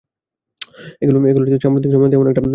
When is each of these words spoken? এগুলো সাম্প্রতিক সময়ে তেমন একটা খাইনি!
এগুলো 1.01 1.17
সাম্প্রতিক 1.63 1.91
সময়ে 1.91 2.11
তেমন 2.11 2.25
একটা 2.27 2.41
খাইনি! 2.41 2.49